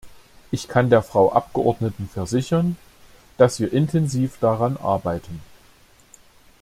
Ich 0.49 0.67
kann 0.67 0.89
der 0.89 1.03
Frau 1.03 1.31
Abgeordneten 1.31 2.09
versichern, 2.09 2.75
dass 3.37 3.59
wir 3.59 3.71
intensiv 3.71 4.39
daran 4.39 4.75
arbeiten. 4.77 5.41